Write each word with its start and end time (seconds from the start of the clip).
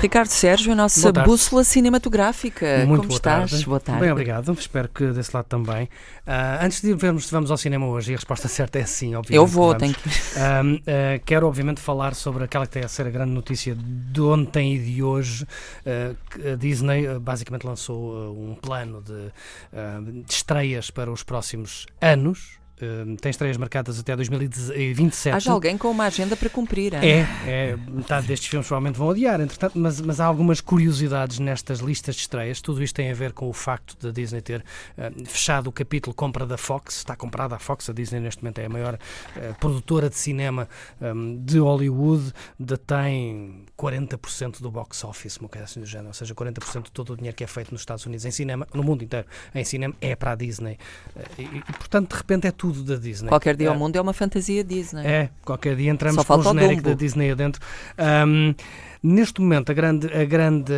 Ricardo 0.00 0.28
Sérgio, 0.28 0.72
a 0.72 0.76
nossa 0.76 1.10
bússola 1.12 1.64
cinematográfica. 1.64 2.84
Muito 2.86 3.00
Como 3.00 3.08
boa 3.08 3.16
estás? 3.16 3.50
tarde. 3.50 3.64
Boa 3.64 3.80
tarde. 3.80 4.00
Bem, 4.00 4.12
obrigado. 4.12 4.52
Espero 4.52 4.88
que 4.88 5.06
desse 5.08 5.34
lado 5.34 5.46
também. 5.46 5.88
Ah, 6.24 6.64
antes 6.64 6.80
de 6.80 6.94
vermos 6.94 7.26
se 7.26 7.32
vamos 7.32 7.50
ao 7.50 7.56
cinema 7.56 7.84
hoje, 7.86 8.12
e 8.12 8.14
a 8.14 8.16
resposta 8.16 8.46
certa 8.48 8.78
é 8.78 8.86
sim, 8.86 9.16
obviamente. 9.16 9.34
Eu 9.36 9.46
vou, 9.46 9.72
que 9.72 9.80
tenho 9.80 9.94
que. 9.94 10.08
Ahm, 10.38 10.78
ah, 10.86 11.20
quero, 11.24 11.48
obviamente, 11.48 11.80
falar 11.80 12.14
sobre 12.14 12.44
aquela 12.44 12.64
que 12.64 12.72
tem 12.72 12.84
a 12.84 12.88
ser 12.88 13.08
a 13.08 13.10
grande 13.10 13.32
notícia 13.32 13.74
de 13.76 14.20
ontem 14.20 14.76
e 14.76 14.78
de 14.78 15.02
hoje. 15.02 15.44
Ah, 15.84 16.14
a 16.52 16.54
Disney 16.54 17.18
basicamente 17.18 17.66
lançou 17.66 18.32
um 18.32 18.54
plano 18.54 19.02
de, 19.02 20.22
de 20.22 20.32
estreias 20.32 20.90
para 20.90 21.10
os 21.10 21.24
próximos 21.24 21.86
anos. 22.00 22.58
Ah, 22.80 23.16
tem 23.20 23.30
estreias 23.30 23.56
marcadas 23.56 23.98
até 23.98 24.14
2027. 24.16 25.34
Haja 25.36 25.52
alguém 25.52 25.76
com 25.76 25.90
uma 25.90 26.04
agenda 26.04 26.36
para 26.36 26.48
cumprir. 26.48 26.94
hein? 26.94 27.00
É, 27.02 27.26
é, 27.46 27.76
metade 27.76 28.26
destes 28.26 28.48
filmes 28.48 28.66
provavelmente 28.66 28.98
vão 28.98 29.08
odiar, 29.08 29.40
entretanto, 29.40 29.78
mas, 29.78 30.00
mas 30.00 30.20
há 30.20 30.24
algumas 30.26 30.60
curiosidades 30.60 31.38
nestas 31.38 31.80
listas 31.80 32.14
de 32.14 32.22
estreias. 32.22 32.60
Tudo 32.60 32.82
isto 32.82 32.94
tem 32.96 33.10
a 33.10 33.14
ver 33.14 33.32
com 33.32 33.48
o 33.48 33.52
facto 33.52 33.96
da 34.00 34.12
Disney 34.12 34.40
ter 34.40 34.64
eh, 34.96 35.10
fechado 35.26 35.68
o 35.68 35.72
capítulo 35.72 36.14
compra 36.14 36.46
da 36.46 36.56
Fox. 36.56 36.96
Está 36.98 37.16
comprada 37.16 37.56
a 37.56 37.58
Fox, 37.58 37.88
a 37.90 37.92
Disney 37.92 38.20
neste 38.20 38.42
momento 38.42 38.58
é 38.58 38.66
a 38.66 38.68
maior 38.68 38.98
eh, 39.36 39.52
produtora 39.60 40.08
de 40.08 40.16
cinema 40.16 40.68
ehm, 41.00 41.36
de 41.44 41.58
Hollywood, 41.58 42.32
detém 42.58 43.64
40% 43.78 44.60
do 44.60 44.70
box 44.70 45.04
office, 45.04 45.36
uma 45.38 45.48
coisa 45.48 45.64
assim 45.64 45.80
do 45.80 45.86
género, 45.86 46.08
ou 46.08 46.14
seja, 46.14 46.34
40% 46.34 46.84
de 46.84 46.92
todo 46.92 47.12
o 47.12 47.16
dinheiro 47.16 47.36
que 47.36 47.44
é 47.44 47.46
feito 47.46 47.72
nos 47.72 47.82
Estados 47.82 48.04
Unidos 48.06 48.24
em 48.24 48.30
cinema, 48.30 48.66
no 48.72 48.82
mundo 48.82 49.02
inteiro, 49.04 49.26
em 49.54 49.64
cinema, 49.64 49.94
é 50.00 50.14
para 50.16 50.32
a 50.32 50.34
Disney. 50.34 50.78
Eh, 51.16 51.24
E, 51.38 51.42
e, 51.42 51.62
portanto, 51.72 52.10
de 52.10 52.16
repente 52.16 52.46
é 52.46 52.50
tudo 52.50 52.67
da 52.72 52.96
Disney. 52.96 53.28
Qualquer 53.28 53.56
dia 53.56 53.66
Eh, 53.66 53.70
ao 53.70 53.76
mundo 53.76 53.96
é 53.96 54.00
uma 54.00 54.12
fantasia 54.12 54.62
Disney. 54.64 55.06
é, 55.06 55.30
qualquer 55.44 55.76
dia 55.76 55.90
entramos 55.90 56.22
com 56.24 56.34
o 56.34 56.42
genérico 56.42 56.82
da 56.82 56.94
Disney 56.94 57.30
adentro. 57.30 57.60
Ahm, 57.96 58.54
neste 59.02 59.40
momento, 59.40 59.70
a 59.70 59.74
grande, 59.74 60.06
a, 60.12 60.24
grande, 60.24 60.72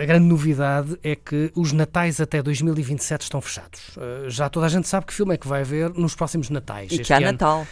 a 0.00 0.04
grande 0.06 0.26
novidade 0.26 0.98
é 1.02 1.14
que 1.16 1.50
os 1.54 1.72
natais 1.72 2.20
até 2.20 2.42
2027 2.42 3.22
estão 3.22 3.40
fechados. 3.40 3.80
Ah, 3.96 4.28
já 4.28 4.48
toda 4.48 4.66
a 4.66 4.68
gente 4.68 4.86
sabe 4.88 5.06
que 5.06 5.12
filme 5.14 5.34
é 5.34 5.36
que 5.36 5.46
vai 5.48 5.60
haver 5.62 5.90
nos 5.90 6.14
próximos 6.14 6.50
natais. 6.50 6.90
E 6.92 6.98
que 6.98 7.12
há 7.12 7.16
ano- 7.18 7.26
Natal. 7.32 7.66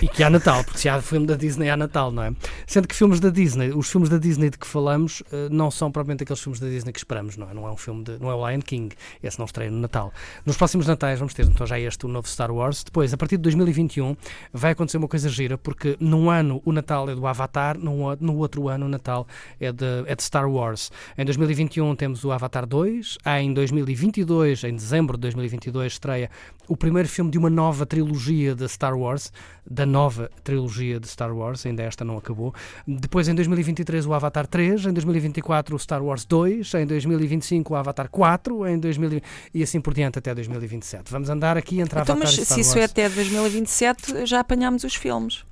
E 0.00 0.08
que 0.08 0.22
há 0.22 0.30
Natal, 0.30 0.64
porque 0.64 0.78
se 0.78 0.88
há 0.88 1.00
filme 1.00 1.26
da 1.26 1.36
Disney 1.36 1.68
há 1.68 1.76
Natal, 1.76 2.10
não 2.10 2.22
é? 2.22 2.32
Sendo 2.66 2.88
que 2.88 2.94
filmes 2.94 3.20
da 3.20 3.30
Disney, 3.30 3.70
os 3.70 3.90
filmes 3.90 4.08
da 4.08 4.18
Disney 4.18 4.50
de 4.50 4.58
que 4.58 4.66
falamos, 4.66 5.22
eh, 5.32 5.48
não 5.50 5.70
são 5.70 5.90
propriamente 5.90 6.22
aqueles 6.22 6.40
filmes 6.40 6.60
da 6.60 6.68
Disney 6.68 6.92
que 6.92 6.98
esperamos, 6.98 7.36
não 7.36 7.48
é? 7.48 7.54
Não 7.54 7.66
é 7.66 7.70
um 7.70 7.76
filme 7.76 8.04
de, 8.04 8.18
não 8.18 8.30
é 8.30 8.34
o 8.34 8.48
Lion 8.48 8.60
King, 8.60 8.94
esse 9.22 9.38
não 9.38 9.46
estreia 9.46 9.70
no 9.70 9.78
Natal. 9.78 10.12
Nos 10.44 10.56
próximos 10.56 10.86
Natais 10.86 11.18
vamos 11.18 11.34
ter 11.34 11.46
então 11.46 11.66
já 11.66 11.78
este 11.78 12.06
o 12.06 12.08
novo 12.08 12.28
Star 12.28 12.50
Wars. 12.50 12.82
Depois, 12.84 13.12
a 13.12 13.16
partir 13.16 13.36
de 13.36 13.42
2021, 13.42 14.16
vai 14.52 14.72
acontecer 14.72 14.98
uma 14.98 15.08
coisa 15.08 15.28
gira, 15.28 15.58
porque 15.58 15.96
num 16.00 16.30
ano 16.30 16.62
o 16.64 16.72
Natal 16.72 17.08
é 17.08 17.14
do 17.14 17.26
Avatar, 17.26 17.78
no 17.78 18.36
outro 18.36 18.68
ano 18.68 18.86
o 18.86 18.88
Natal 18.88 19.26
é 19.60 19.72
de, 19.72 20.04
é 20.06 20.14
de 20.14 20.22
Star 20.22 20.50
Wars. 20.50 20.90
Em 21.16 21.24
2021 21.24 21.94
temos 21.96 22.24
o 22.24 22.32
Avatar 22.32 22.66
2, 22.66 23.18
há 23.24 23.40
em 23.40 23.52
2022, 23.52 24.64
em 24.64 24.74
dezembro 24.74 25.16
de 25.16 25.22
2022, 25.22 25.92
estreia 25.92 26.30
o 26.68 26.76
primeiro 26.76 27.08
filme 27.08 27.30
de 27.30 27.38
uma 27.38 27.50
nova 27.50 27.84
trilogia 27.84 28.54
de 28.54 28.68
Star 28.68 28.96
Wars, 28.96 29.32
da 29.68 29.81
nova 29.86 30.30
trilogia 30.42 30.98
de 30.98 31.08
Star 31.08 31.34
Wars, 31.34 31.64
ainda 31.66 31.82
esta 31.82 32.04
não 32.04 32.16
acabou. 32.16 32.54
Depois, 32.86 33.28
em 33.28 33.34
2023, 33.34 34.06
o 34.06 34.14
Avatar 34.14 34.46
3, 34.46 34.86
em 34.86 34.92
2024, 34.92 35.74
o 35.74 35.78
Star 35.78 36.02
Wars 36.02 36.24
2, 36.24 36.74
em 36.74 36.86
2025, 36.86 37.72
o 37.72 37.76
Avatar 37.76 38.08
4, 38.08 38.66
em 38.66 38.78
2000, 38.78 39.20
e 39.54 39.62
assim 39.62 39.80
por 39.80 39.94
diante 39.94 40.18
até 40.18 40.34
2027. 40.34 41.10
Vamos 41.10 41.28
andar 41.28 41.56
aqui 41.56 41.80
entre 41.80 42.00
Então, 42.00 42.14
Avatar 42.14 42.18
mas 42.18 42.38
e 42.38 42.44
Star 42.44 42.56
se 42.56 42.60
isso 42.60 42.78
é 42.78 42.84
até 42.84 43.08
2027, 43.08 44.26
já 44.26 44.40
apanhámos 44.40 44.84
os 44.84 44.94
filmes. 44.94 45.44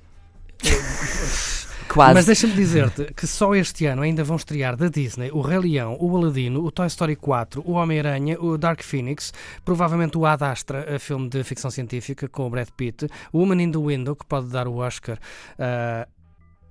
Quase. 1.91 2.13
Mas 2.13 2.25
deixa-me 2.25 2.53
dizer-te 2.53 3.13
que 3.13 3.27
só 3.27 3.53
este 3.53 3.85
ano 3.85 4.01
ainda 4.01 4.23
vão 4.23 4.37
estrear 4.37 4.77
da 4.77 4.87
Disney 4.87 5.29
o 5.31 5.41
Rei 5.41 5.59
Leão, 5.59 5.97
o 5.99 6.15
Aladino, 6.15 6.63
o 6.63 6.71
Toy 6.71 6.87
Story 6.87 7.17
4, 7.17 7.61
o 7.65 7.73
Homem-Aranha, 7.73 8.39
o 8.39 8.57
Dark 8.57 8.81
Phoenix, 8.81 9.33
provavelmente 9.65 10.17
o 10.17 10.25
Ad 10.25 10.41
Astra, 10.41 10.97
filme 10.99 11.27
de 11.27 11.43
ficção 11.43 11.69
científica 11.69 12.29
com 12.29 12.47
o 12.47 12.49
Brad 12.49 12.69
Pitt, 12.77 13.07
o 13.33 13.39
Woman 13.39 13.63
in 13.63 13.71
the 13.71 13.77
Window, 13.77 14.15
que 14.15 14.25
pode 14.25 14.47
dar 14.47 14.69
o 14.69 14.77
Oscar. 14.77 15.19
ah, 15.59 16.07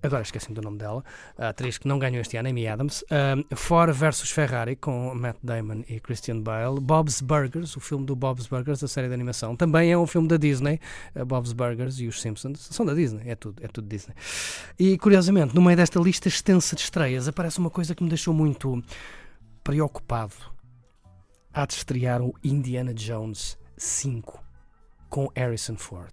Agora 0.03 0.23
esqueci-me 0.23 0.55
do 0.55 0.63
nome 0.63 0.79
dela, 0.79 1.05
a 1.37 1.51
atriz 1.51 1.77
que 1.77 1.87
não 1.87 1.99
ganhou 1.99 2.23
este 2.23 2.37
ano, 2.39 2.49
Amy 2.49 2.67
Adams. 2.67 3.05
Um, 3.11 3.55
Ford 3.55 3.93
versus 3.93 4.31
Ferrari, 4.31 4.75
com 4.75 5.15
Matt 5.15 5.37
Damon 5.43 5.83
e 5.89 6.01
Christian 6.01 6.41
Bale. 6.41 6.81
Bob's 6.81 7.21
Burgers, 7.21 7.77
o 7.77 7.81
filme 7.81 8.07
do 8.07 8.17
Bob's 8.17 8.47
Burgers, 8.47 8.83
a 8.83 8.89
série 8.89 9.09
de 9.09 9.15
animação. 9.15 9.55
Também 9.55 9.93
é 9.93 9.99
um 9.99 10.07
filme 10.07 10.27
da 10.27 10.39
Disney, 10.39 10.81
uh, 11.15 11.25
Bob's 11.27 11.53
Burgers 11.53 12.01
e 12.01 12.07
os 12.07 12.21
Simpsons. 12.21 12.69
São 12.71 12.87
da 12.87 12.95
Disney, 12.95 13.25
é 13.27 13.35
tudo, 13.35 13.63
é 13.63 13.69
tudo 13.69 13.87
Disney. 13.87 14.15
E 14.79 14.97
curiosamente, 14.97 15.55
no 15.55 15.61
meio 15.61 15.77
desta 15.77 16.01
lista 16.01 16.29
extensa 16.29 16.75
de 16.75 16.83
estreias, 16.83 17.29
aparece 17.29 17.59
uma 17.59 17.71
coisa 17.71 17.95
que 17.95 18.03
me 18.03 18.09
deixou 18.09 18.33
muito 18.33 18.83
preocupado. 19.63 20.35
Há 21.53 21.67
de 21.67 21.75
estrear 21.75 22.23
o 22.23 22.35
Indiana 22.43 22.95
Jones 22.95 23.59
5 23.77 24.43
com 25.11 25.31
Harrison 25.37 25.77
Ford. 25.77 26.13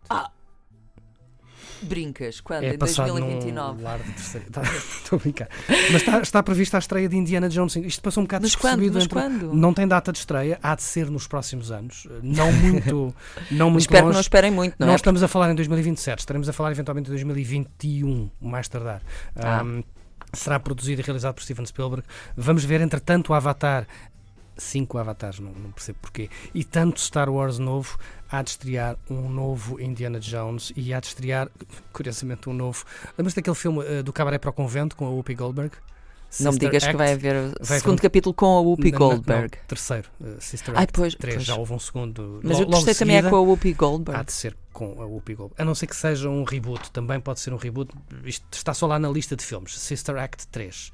Brincas, 1.81 2.41
quando? 2.41 2.63
É 2.63 2.73
em 2.73 2.77
passado 2.77 3.09
2029. 3.11 3.77
num 3.77 3.83
lar 3.83 3.99
de 3.99 4.11
terceira. 4.11 4.47
Estou 4.47 5.17
a 5.17 5.19
brincar. 5.21 5.47
Mas 5.91 6.01
está, 6.01 6.19
está 6.21 6.43
prevista 6.43 6.77
a 6.77 6.79
estreia 6.79 7.07
de 7.07 7.15
Indiana 7.15 7.47
Jones 7.49 7.73
5. 7.73 7.85
Isto 7.87 8.01
passou 8.01 8.21
um 8.21 8.25
bocado 8.25 8.43
Mas 8.43 8.55
quando? 8.55 8.79
Mas 8.91 9.03
entre- 9.03 9.09
quando? 9.09 9.53
Não 9.53 9.73
tem 9.73 9.87
data 9.87 10.11
de 10.11 10.17
estreia, 10.19 10.59
há 10.61 10.75
de 10.75 10.83
ser 10.83 11.09
nos 11.11 11.27
próximos 11.27 11.71
anos. 11.71 12.07
Não 12.23 12.51
muito, 12.51 13.13
não 13.51 13.69
muito 13.69 13.81
Espero 13.81 13.97
que 13.97 14.01
não 14.03 14.07
longe. 14.09 14.19
esperem 14.21 14.51
muito, 14.51 14.75
não 14.79 14.87
Nós 14.87 14.93
é? 14.93 14.97
estamos 14.97 15.21
a 15.23 15.27
falar 15.27 15.51
em 15.51 15.55
2027, 15.55 16.19
estaremos 16.19 16.49
a 16.49 16.53
falar 16.53 16.71
eventualmente 16.71 17.07
em 17.09 17.11
2021, 17.11 18.29
o 18.41 18.47
mais 18.47 18.67
tardar. 18.67 19.01
Ah. 19.35 19.63
Um, 19.63 19.83
será 20.33 20.59
produzido 20.59 21.01
e 21.01 21.03
realizado 21.03 21.35
por 21.35 21.43
Steven 21.43 21.65
Spielberg. 21.65 22.03
Vamos 22.35 22.63
ver, 22.65 22.81
entretanto, 22.81 23.29
o 23.29 23.33
Avatar. 23.33 23.87
Cinco 24.57 24.97
avatares, 24.97 25.39
não, 25.39 25.51
não 25.51 25.71
percebo 25.71 25.99
porquê. 26.01 26.29
E 26.53 26.63
tanto 26.63 26.99
Star 26.99 27.29
Wars 27.29 27.59
novo, 27.59 27.97
há 28.29 28.41
de 28.41 28.51
estrear 28.51 28.97
um 29.09 29.29
novo 29.29 29.79
Indiana 29.79 30.19
Jones 30.19 30.73
e 30.75 30.93
há 30.93 30.99
de 30.99 31.07
estrear, 31.07 31.49
curiosamente, 31.93 32.49
um 32.49 32.53
novo. 32.53 32.83
Lembras 33.17 33.33
daquele 33.33 33.55
filme 33.55 33.85
eh, 33.85 34.03
do 34.03 34.11
Cabaré 34.11 34.37
para 34.37 34.49
o 34.49 34.53
Convento 34.53 34.95
com 34.95 35.05
a 35.05 35.09
Whoopi 35.09 35.35
Goldberg? 35.35 35.71
Não 36.43 36.51
me 36.51 36.59
digas 36.59 36.83
que 36.83 36.89
Act? 36.89 36.97
vai 36.97 37.13
haver 37.13 37.35
Vai 37.61 37.79
segundo 37.79 38.01
capítulo 38.01 38.33
com 38.33 38.45
a 38.57 38.61
Whoopi 38.61 38.91
Não, 38.91 38.97
Goldberg. 38.99 39.57
não, 39.57 39.67
terceiro, 39.67 40.09
eh, 40.23 40.35
Sister 40.39 40.73
Ai, 40.77 40.83
Act 40.83 40.93
pois, 40.93 41.15
3, 41.15 41.35
pois. 41.35 41.45
já 41.47 41.55
houve 41.55 41.73
um 41.73 41.79
segundo. 41.79 42.39
Mas 42.43 42.57
Lo- 42.59 42.65
o 42.65 42.69
logo 42.69 42.83
terceiro 42.85 42.99
também 42.99 43.17
é 43.17 43.29
com 43.29 43.35
a 43.35 43.41
Whoopi 43.41 43.71
Há 43.71 43.75
Goldberg. 43.75 44.25
de 44.25 44.31
ser 44.33 44.55
com 44.73 45.01
a 45.01 45.05
Whoopi 45.05 45.33
Goldberg. 45.33 45.61
A 45.61 45.65
não 45.65 45.73
ser 45.73 45.87
que 45.87 45.95
seja 45.95 46.29
um 46.29 46.43
reboot, 46.43 46.91
também 46.91 47.19
pode 47.19 47.39
ser 47.39 47.51
um 47.53 47.57
reboot. 47.57 47.91
Isto 48.23 48.45
está 48.53 48.73
só 48.73 48.85
lá 48.85 48.99
na 48.99 49.09
lista 49.09 49.35
de 49.35 49.43
filmes. 49.43 49.77
Sister 49.79 50.15
Act 50.17 50.47
3. 50.47 50.91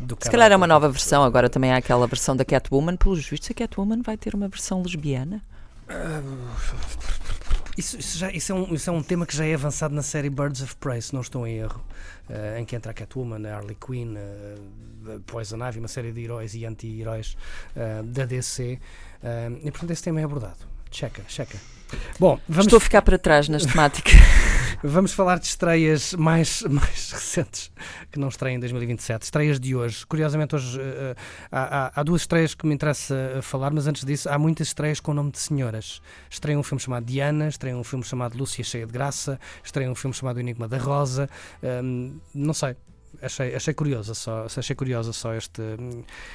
Do 0.00 0.16
Se 0.20 0.30
calhar 0.30 0.50
é 0.50 0.56
uma 0.56 0.66
nova 0.66 0.88
versão, 0.88 1.22
agora 1.22 1.50
também 1.50 1.72
há 1.72 1.76
aquela 1.76 2.06
versão 2.06 2.34
da 2.34 2.44
Catwoman. 2.44 2.96
Pelos 2.96 3.26
vistos, 3.28 3.50
a 3.50 3.54
Catwoman 3.54 4.00
vai 4.02 4.16
ter 4.16 4.34
uma 4.34 4.48
versão 4.48 4.80
lesbiana. 4.82 5.42
Isso, 7.78 7.96
isso 7.96 8.18
já, 8.18 8.30
isso, 8.32 8.50
é 8.50 8.54
um, 8.54 8.74
isso 8.74 8.90
é 8.90 8.92
um 8.92 9.02
tema 9.02 9.24
que 9.24 9.36
já 9.36 9.46
é 9.46 9.54
avançado 9.54 9.94
na 9.94 10.02
série 10.02 10.28
Birds 10.28 10.60
of 10.62 10.74
Prey, 10.76 11.00
se 11.00 11.14
não 11.14 11.20
estou 11.20 11.46
em 11.46 11.58
erro. 11.58 11.80
eh, 12.28 12.60
em 12.60 12.64
que 12.64 12.76
entra 12.76 12.90
a 12.90 12.94
Catwoman, 12.94 13.46
a 13.48 13.56
Harley 13.56 13.76
Quinn, 13.76 14.16
a 14.16 15.20
Poison 15.24 15.64
Ivy, 15.66 15.78
uma 15.78 15.88
série 15.88 16.12
de 16.12 16.20
heróis 16.22 16.54
e 16.54 16.66
anti-heróis 16.66 17.36
eh, 17.76 18.02
da 18.04 18.24
DC. 18.26 18.78
e 19.62 19.70
portanto 19.70 19.90
esse 19.92 20.02
tema 20.02 20.20
é 20.20 20.24
abordado. 20.24 20.58
Checa, 20.90 21.22
checa. 21.28 21.58
Bom, 22.18 22.38
vamos 22.48 22.66
Estou 22.66 22.78
a 22.78 22.80
ficar 22.80 23.02
para 23.02 23.18
trás 23.18 23.48
nas 23.48 23.64
temáticas. 23.64 24.14
Vamos 24.82 25.12
falar 25.12 25.40
de 25.40 25.46
estreias 25.46 26.14
mais, 26.14 26.62
mais 26.70 27.10
recentes 27.10 27.72
que 28.12 28.18
não 28.18 28.28
estreiam 28.28 28.56
em 28.56 28.60
2027. 28.60 29.22
Estreias 29.22 29.58
de 29.58 29.74
hoje. 29.74 30.06
Curiosamente, 30.06 30.54
hoje 30.54 30.80
eh, 30.80 30.84
eh, 30.84 31.14
há, 31.50 31.86
há- 31.86 31.92
há 31.96 32.02
duas 32.04 32.22
estreias 32.22 32.54
que 32.54 32.64
me 32.66 32.74
interessa 32.74 33.14
eh, 33.38 33.42
falar, 33.42 33.72
mas 33.72 33.88
antes 33.88 34.04
disso, 34.04 34.28
há 34.30 34.38
muitas 34.38 34.68
estreias 34.68 35.00
com 35.00 35.10
o 35.10 35.14
nome 35.14 35.32
de 35.32 35.38
senhoras. 35.38 36.00
Estreia 36.30 36.56
um 36.56 36.62
filme 36.62 36.80
chamado 36.80 37.04
Diana, 37.04 37.48
estreia 37.48 37.76
um 37.76 37.82
filme 37.82 38.04
chamado 38.04 38.38
Lúcia 38.38 38.62
Cheia 38.62 38.86
de 38.86 38.92
Graça, 38.92 39.40
estreia 39.64 39.90
um 39.90 39.96
filme 39.96 40.14
chamado 40.14 40.38
Enigma 40.38 40.68
da 40.68 40.78
Rosa. 40.78 41.28
Hum, 41.82 42.20
não 42.32 42.54
sei. 42.54 42.76
Achei, 43.20 43.54
achei 43.54 43.74
curiosa 43.74 44.14
só, 44.14 44.46
achei 44.46 44.76
curiosa 44.76 45.12
só 45.12 45.34
este. 45.34 45.60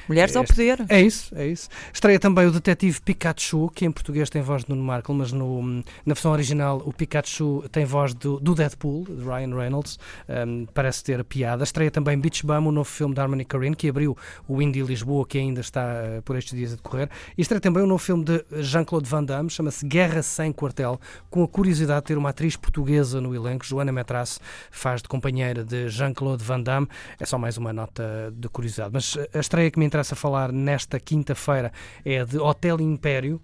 Mulheres 0.07 0.35
ao 0.35 0.43
Este- 0.43 0.53
poder. 0.53 0.85
É 0.89 1.01
isso, 1.01 1.33
é 1.35 1.47
isso. 1.47 1.69
Estreia 1.93 2.19
também 2.19 2.45
o 2.45 2.51
Detetive 2.51 2.99
Pikachu, 3.01 3.69
que 3.73 3.85
em 3.85 3.91
português 3.91 4.29
tem 4.29 4.41
voz 4.41 4.63
de 4.63 4.69
Nuno 4.69 4.83
Markle, 4.83 5.15
mas 5.15 5.31
no, 5.31 5.61
na 5.63 5.83
versão 6.13 6.31
original 6.31 6.81
o 6.85 6.91
Pikachu 6.91 7.63
tem 7.71 7.85
voz 7.85 8.13
do, 8.13 8.39
do 8.39 8.53
Deadpool, 8.55 9.05
de 9.05 9.23
Ryan 9.23 9.55
Reynolds. 9.55 9.97
Um, 10.27 10.65
parece 10.73 11.03
ter 11.03 11.23
piada. 11.23 11.63
Estreia 11.63 11.91
também 11.91 12.17
Beach 12.19 12.45
Bum, 12.45 12.67
o 12.67 12.71
novo 12.71 12.89
filme 12.89 13.13
de 13.13 13.21
Harmony 13.21 13.45
Korine, 13.45 13.75
que 13.75 13.87
abriu 13.89 14.17
o 14.47 14.61
Indie 14.61 14.81
Lisboa, 14.83 15.25
que 15.25 15.37
ainda 15.37 15.61
está 15.61 15.81
uh, 15.83 16.21
por 16.23 16.35
estes 16.35 16.57
dias 16.57 16.73
a 16.73 16.75
decorrer. 16.75 17.09
E 17.37 17.41
estreia 17.41 17.61
também 17.61 17.83
o 17.83 17.87
novo 17.87 18.03
filme 18.03 18.23
de 18.25 18.43
Jean-Claude 18.61 19.07
Van 19.07 19.23
Damme, 19.23 19.49
chama-se 19.49 19.85
Guerra 19.85 20.21
Sem 20.21 20.51
Quartel, 20.51 20.99
com 21.29 21.43
a 21.43 21.47
curiosidade 21.47 22.01
de 22.01 22.07
ter 22.07 22.17
uma 22.17 22.29
atriz 22.29 22.55
portuguesa 22.55 23.21
no 23.21 23.33
elenco. 23.35 23.65
Joana 23.65 23.91
Metrasse 23.91 24.39
faz 24.71 25.01
de 25.01 25.07
companheira 25.07 25.63
de 25.63 25.87
Jean-Claude 25.89 26.43
Van 26.43 26.62
Damme. 26.63 26.87
É 27.19 27.25
só 27.25 27.37
mais 27.37 27.57
uma 27.57 27.73
nota 27.73 28.33
de 28.35 28.47
curiosidade. 28.49 28.91
Mas 28.93 29.17
a 29.33 29.39
estreia 29.39 29.69
que 29.69 29.79
me 29.79 29.85
interessa 29.85 30.15
falar 30.15 30.51
nesta 30.51 30.99
quinta-feira 30.99 31.71
é 32.05 32.23
de 32.25 32.37
Hotel 32.37 32.79
Império. 32.81 33.41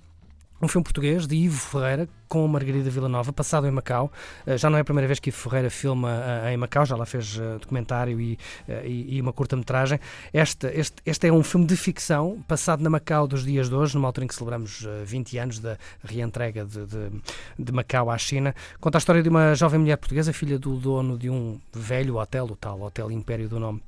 Um 0.62 0.68
filme 0.68 0.84
português 0.84 1.26
de 1.26 1.36
Ivo 1.36 1.58
Ferreira 1.58 2.10
com 2.28 2.46
Margarida 2.48 2.90
Villanova, 2.90 3.32
passado 3.32 3.66
em 3.66 3.72
Macau. 3.72 4.12
Uh, 4.46 4.58
já 4.58 4.70
não 4.70 4.78
é 4.78 4.82
a 4.82 4.84
primeira 4.84 5.08
vez 5.08 5.20
que 5.20 5.30
Ivo 5.30 5.38
Ferreira 5.38 5.70
filma 5.70 6.10
uh, 6.10 6.50
em 6.50 6.58
Macau, 6.58 6.86
já 6.86 6.98
lá 6.98 7.06
fez 7.06 7.38
uh, 7.38 7.58
documentário 7.60 8.20
e, 8.20 8.38
e, 8.84 9.16
e 9.16 9.22
uma 9.22 9.32
curta-metragem. 9.32 10.00
Este, 10.34 10.68
este, 10.68 10.98
este 11.06 11.28
é 11.28 11.32
um 11.32 11.44
filme 11.44 11.66
de 11.66 11.78
ficção, 11.78 12.44
passado 12.48 12.84
na 12.84 12.90
Macau 12.90 13.26
dos 13.26 13.46
dias 13.46 13.70
de 13.70 13.76
hoje, 13.76 13.96
numa 13.96 14.08
altura 14.10 14.26
em 14.26 14.28
que 14.28 14.36
celebramos 14.36 14.86
20 15.06 15.38
anos 15.38 15.60
da 15.60 15.78
reentrega 16.04 16.66
de, 16.66 16.86
de, 16.86 17.10
de, 17.58 17.72
Macau 17.72 18.12
à 18.12 18.18
China. 18.18 18.54
Conta 18.82 18.98
a 18.98 19.00
história 19.00 19.24
de 19.24 19.30
uma 19.30 19.56
jovem 19.56 19.80
mulher 19.80 19.98
portuguesa, 19.98 20.34
filha 20.34 20.60
do 20.60 20.76
dono 20.76 21.18
de 21.18 21.30
um 21.30 21.60
velho 21.74 22.18
hotel, 22.18 22.46
o 22.46 22.56
tal 22.56 22.82
Hotel 22.82 23.10
Império 23.12 23.48
do 23.48 23.60
Nome 23.60 23.82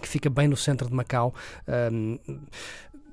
que 0.00 0.06
fica 0.06 0.30
bem 0.30 0.46
no 0.46 0.56
centro 0.56 0.88
de 0.88 0.94
Macau 0.94 1.34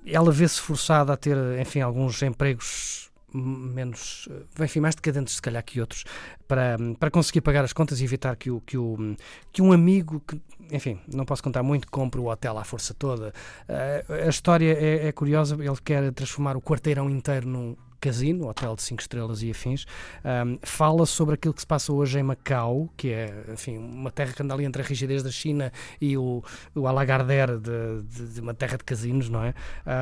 ela 0.09 0.31
vê-se 0.31 0.59
forçada 0.59 1.13
a 1.13 1.17
ter, 1.17 1.37
enfim, 1.59 1.81
alguns 1.81 2.21
empregos 2.21 3.07
menos, 3.33 4.27
enfim, 4.59 4.79
mais 4.79 4.95
decadentes 4.95 5.35
se 5.35 5.41
calhar 5.41 5.63
que 5.63 5.79
outros, 5.79 6.05
para, 6.47 6.77
para 6.99 7.11
conseguir 7.11 7.41
pagar 7.41 7.63
as 7.63 7.73
contas 7.73 7.99
e 7.99 8.03
evitar 8.03 8.35
que, 8.35 8.49
o, 8.49 8.61
que, 8.61 8.77
o, 8.77 9.15
que 9.51 9.61
um 9.61 9.71
amigo, 9.71 10.21
que, 10.21 10.41
enfim, 10.71 10.99
não 11.13 11.25
posso 11.25 11.43
contar 11.43 11.61
muito, 11.61 11.89
compre 11.89 12.19
o 12.19 12.27
hotel 12.27 12.57
à 12.57 12.63
força 12.63 12.93
toda. 12.93 13.33
Uh, 13.67 14.13
a 14.25 14.29
história 14.29 14.73
é, 14.73 15.07
é, 15.07 15.11
curiosa, 15.11 15.55
ele 15.55 15.77
quer 15.83 16.11
transformar 16.13 16.55
o 16.55 16.61
quarteirão 16.61 17.09
inteiro 17.09 17.47
num, 17.47 17.75
casino, 17.99 18.47
hotel 18.47 18.75
de 18.75 18.83
5 18.83 19.01
estrelas 19.01 19.41
e 19.43 19.51
afins, 19.51 19.85
um, 20.23 20.57
fala 20.61 21.05
sobre 21.05 21.35
aquilo 21.35 21.53
que 21.53 21.61
se 21.61 21.67
passa 21.67 21.91
hoje 21.91 22.19
em 22.19 22.23
Macau, 22.23 22.89
que 22.95 23.09
é, 23.09 23.45
enfim, 23.51 23.77
uma 23.77 24.11
terra 24.11 24.33
que 24.33 24.43
anda 24.43 24.53
ali 24.53 24.65
entre 24.65 24.81
a 24.81 24.85
rigidez 24.85 25.23
da 25.23 25.31
China 25.31 25.71
e 25.99 26.17
o, 26.17 26.43
o 26.75 26.87
Alagardère 26.87 27.57
de, 27.57 28.03
de, 28.03 28.33
de 28.33 28.41
uma 28.41 28.53
terra 28.53 28.77
de 28.77 28.83
casinos, 28.83 29.29
não 29.29 29.43
é? 29.43 29.53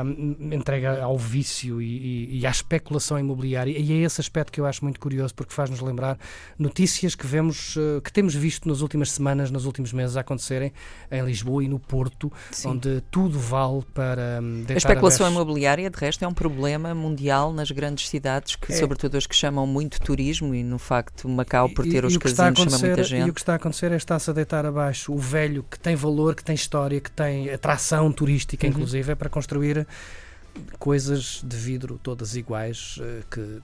Um, 0.04 0.54
entrega 0.54 1.04
ao 1.04 1.18
vício 1.18 1.82
e, 1.82 1.86
e, 1.86 2.40
e, 2.40 2.46
à 2.46 2.50
especulação 2.50 3.18
imobiliária, 3.18 3.78
e 3.78 3.92
é 3.92 4.06
esse 4.06 4.20
aspecto 4.20 4.52
que 4.52 4.60
eu 4.60 4.66
acho 4.66 4.84
muito 4.84 5.00
curioso, 5.00 5.34
porque 5.34 5.54
faz-nos 5.54 5.80
lembrar 5.80 6.18
notícias 6.58 7.16
que 7.16 7.26
vemos, 7.26 7.76
uh, 7.76 8.02
que 8.02 8.12
temos 8.12 8.36
visto 8.36 8.68
nas 8.68 8.82
últimas 8.82 9.12
semanas, 9.12 9.52
nos 9.52 9.66
últimos 9.66 9.94
meses 9.94 10.18
a 10.18 10.22
acontecerem 10.22 10.74
em 11.12 11.24
Lisboa 11.24 11.64
e 11.64 11.68
no 11.68 11.80
Porto, 11.80 12.32
Sim. 12.52 12.70
onde 12.70 13.02
tudo 13.10 13.40
vale 13.40 13.84
para 13.94 14.40
um, 14.42 14.66
A 14.70 14.74
especulação 14.74 15.30
imobiliária, 15.30 15.90
de 15.90 15.98
resto, 15.98 16.24
é 16.24 16.28
um 16.28 16.34
problema 16.34 16.94
mundial 16.94 17.54
nas 17.54 17.72
grandes 17.72 17.85
grandes 17.86 18.10
cidades, 18.10 18.56
que, 18.56 18.74
é. 18.74 18.76
sobretudo 18.76 19.18
as 19.18 19.28
que 19.28 19.36
chamam 19.36 19.68
muito 19.68 20.00
turismo, 20.02 20.56
e 20.56 20.64
no 20.64 20.80
facto 20.80 21.30
Macau, 21.30 21.70
por 21.70 21.86
ter 21.86 22.04
e, 22.04 22.08
os 22.08 22.18
casinos, 22.18 22.60
chama 22.60 22.78
muita 22.80 23.04
gente. 23.04 23.28
E 23.28 23.30
o 23.30 23.34
que 23.34 23.40
está 23.40 23.54
a 23.54 23.56
acontecer 23.58 23.92
é 23.92 23.96
está-se 23.96 24.30
a 24.30 24.34
deitar 24.34 24.66
abaixo 24.66 25.14
o 25.14 25.18
velho 25.18 25.64
que 25.70 25.80
tem 25.80 25.96
valor, 25.96 26.36
que 26.36 26.44
tem 26.44 26.56
história, 26.56 27.00
que 27.00 27.12
tem 27.12 27.50
atração 27.50 28.12
turística, 28.12 28.66
uhum. 28.66 28.74
inclusive, 28.74 29.12
é 29.12 29.16
para 29.16 29.30
construir 29.30 29.86
coisas 30.80 31.42
de 31.44 31.58
vidro 31.58 32.00
todas 32.02 32.36
iguais 32.36 33.00
eh, 33.02 33.22
que 33.30 33.62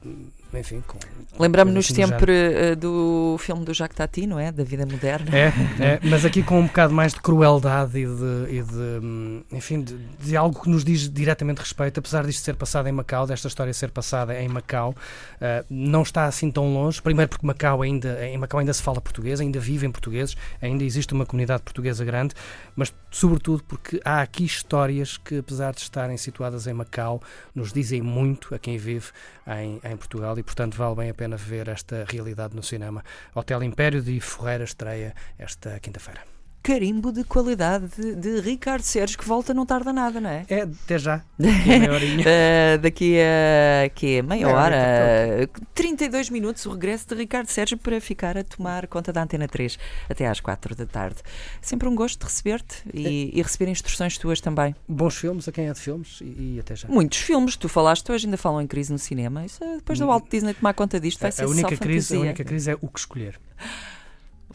enfim, 0.53 0.83
com. 0.85 0.99
Lembramos-nos 1.39 1.87
sempre 1.87 2.33
uh, 2.73 2.75
do 2.75 3.37
filme 3.39 3.63
do 3.63 3.73
Jacques 3.73 3.95
Tati, 3.95 4.27
não 4.27 4.37
é? 4.37 4.51
Da 4.51 4.63
vida 4.63 4.85
moderna. 4.85 5.29
É, 5.33 5.47
é, 5.79 5.99
mas 6.03 6.25
aqui 6.25 6.43
com 6.43 6.59
um 6.59 6.67
bocado 6.67 6.93
mais 6.93 7.13
de 7.13 7.21
crueldade 7.21 7.97
e 7.97 8.05
de, 8.05 8.57
e 8.57 8.61
de 8.61 9.05
hum, 9.05 9.43
enfim, 9.51 9.81
de, 9.81 9.97
de, 9.97 10.35
algo 10.35 10.61
que 10.61 10.69
nos 10.69 10.83
diz 10.83 11.09
diretamente 11.09 11.59
respeito, 11.59 11.99
apesar 11.99 12.25
disto 12.25 12.43
ser 12.43 12.55
passado 12.55 12.87
em 12.87 12.91
Macau, 12.91 13.25
desta 13.25 13.47
história 13.47 13.73
ser 13.73 13.91
passada 13.91 14.37
em 14.39 14.49
Macau, 14.49 14.89
uh, 14.89 15.65
não 15.69 16.01
está 16.01 16.25
assim 16.25 16.51
tão 16.51 16.73
longe. 16.73 17.01
Primeiro 17.01 17.29
porque 17.29 17.47
Macau 17.47 17.81
ainda, 17.81 18.25
em 18.27 18.37
Macau 18.37 18.59
ainda 18.59 18.73
se 18.73 18.81
fala 18.81 18.99
português, 18.99 19.39
ainda 19.39 19.59
vivem 19.59 19.89
portugueses, 19.89 20.35
ainda 20.61 20.83
existe 20.83 21.13
uma 21.13 21.25
comunidade 21.25 21.63
portuguesa 21.63 22.03
grande, 22.03 22.35
mas 22.75 22.93
sobretudo 23.09 23.63
porque 23.63 23.99
há 24.03 24.21
aqui 24.21 24.43
histórias 24.43 25.17
que, 25.17 25.37
apesar 25.37 25.73
de 25.73 25.81
estarem 25.81 26.17
situadas 26.17 26.67
em 26.67 26.73
Macau, 26.73 27.21
nos 27.53 27.71
dizem 27.71 28.01
muito 28.01 28.53
a 28.55 28.59
quem 28.59 28.77
vive 28.77 29.11
em, 29.47 29.79
em 29.83 29.97
Portugal 29.97 30.37
e, 30.37 30.43
portanto, 30.43 30.75
vale 30.75 30.95
bem 30.95 31.09
a 31.09 31.13
pena 31.13 31.37
ver 31.37 31.67
esta 31.67 32.05
realidade 32.07 32.55
no 32.55 32.63
cinema. 32.63 33.03
Hotel 33.33 33.63
Império 33.63 34.01
de 34.01 34.19
Ferreira 34.19 34.63
estreia 34.63 35.13
esta 35.37 35.79
quinta-feira 35.79 36.40
carimbo 36.61 37.11
de 37.11 37.23
qualidade 37.23 37.87
de, 37.97 38.15
de, 38.15 38.39
Ricardo 38.41 38.83
Sérgio, 38.83 39.17
que 39.17 39.25
volta 39.25 39.53
não 39.53 39.65
tarda 39.65 39.91
nada, 39.91 40.21
não 40.21 40.29
é? 40.29 40.45
É, 40.47 40.61
até 40.61 40.99
já. 40.99 41.23
Daqui 41.37 41.71
a 41.71 42.75
uh, 42.75 42.81
daqui 42.81 43.17
a 43.19 43.89
que 43.89 44.21
meia 44.21 44.47
hora, 44.47 45.49
32 45.73 46.29
minutos, 46.29 46.65
o 46.65 46.71
regresso 46.71 47.07
de 47.09 47.15
Ricardo 47.15 47.47
Sérgio 47.47 47.77
para 47.77 47.99
ficar 47.99 48.37
a 48.37 48.43
tomar 48.43 48.87
conta 48.87 49.11
da 49.11 49.23
Antena 49.23 49.47
3 49.47 49.77
até 50.09 50.27
às 50.27 50.39
4 50.39 50.75
da 50.75 50.85
tarde. 50.85 51.17
Sempre 51.61 51.87
um 51.87 51.95
gosto 51.95 52.19
de 52.19 52.25
receber-te 52.25 52.83
e, 52.93 53.31
é. 53.33 53.39
e, 53.39 53.41
receber 53.41 53.69
instruções 53.69 54.17
tuas 54.17 54.39
também. 54.39 54.75
Bons 54.87 55.15
filmes, 55.15 55.47
a 55.47 55.51
quem 55.51 55.67
é 55.67 55.73
de 55.73 55.79
filmes 55.79 56.19
e, 56.21 56.55
e, 56.55 56.59
até 56.59 56.75
já. 56.75 56.87
Muitos 56.87 57.19
filmes, 57.19 57.55
tu 57.55 57.67
falaste 57.67 58.11
hoje, 58.11 58.27
ainda 58.27 58.37
falam 58.37 58.61
em 58.61 58.67
crise 58.67 58.91
no 58.91 58.99
cinema. 58.99 59.45
Isso, 59.45 59.63
é 59.63 59.75
depois 59.77 59.97
do 59.97 60.05
Walt 60.05 60.25
Disney 60.29 60.53
tomar 60.53 60.73
conta 60.73 60.99
disto 60.99 61.19
vai 61.19 61.29
a, 61.29 61.31
ser 61.31 61.43
a 61.43 61.47
única 61.47 61.75
só 61.75 61.81
crise, 61.81 62.15
A 62.15 62.19
única 62.19 62.43
crise 62.43 62.71
é 62.71 62.77
o 62.79 62.87
que 62.87 62.99
escolher. 62.99 63.39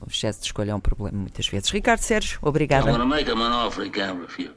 O 0.01 0.09
excesso 0.09 0.41
de 0.41 0.47
escolha 0.47 0.73
é 0.73 0.75
um 0.75 0.81
problema 0.81 1.19
muitas 1.19 1.49
vezes. 1.49 1.71
Ricardo 1.71 2.01
Sérgio, 2.01 2.39
obrigada. 2.43 2.91
I'm 2.91 3.07
make 3.07 3.31
him 3.31 3.41
an 3.41 3.53
offer 3.53 3.85
he 3.85 3.91
can't 3.91 4.21
refuse. 4.21 4.53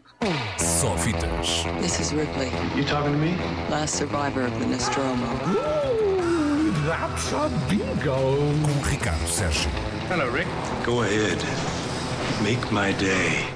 Só 0.58 0.98
fitas. 0.98 1.64
This 1.82 2.00
is 2.00 2.12
Ripley. 2.12 2.52
You 2.76 2.84
talking 2.86 3.14
to 3.14 3.18
me? 3.18 3.38
Last 3.70 3.96
survivor 3.96 4.46
of 4.46 4.60
the 4.60 4.66
Nostromo. 4.66 5.26
Ooh, 5.48 6.72
that's 6.86 7.32
a 7.32 7.50
bingo. 7.70 8.36
Com 8.64 8.90
Ricardo 8.90 9.28
Sérgio. 9.28 9.70
Hello, 10.10 10.30
Rick. 10.30 10.48
Go 10.86 11.04
ahead. 11.04 11.38
Make 12.44 12.72
my 12.72 12.92
day. 12.94 13.48